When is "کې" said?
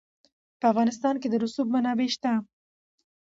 1.21-1.27